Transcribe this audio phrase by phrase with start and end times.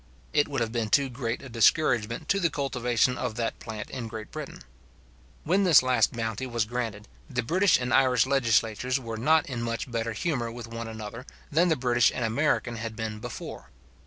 [0.33, 4.07] It would have been too great a discouragement to the cultivation of that plant in
[4.07, 4.63] Great Britain.
[5.43, 9.91] When this last bounty was granted, the British and Irish legislatures were not in much
[9.91, 13.69] better humour with one another, than the British and American had been before.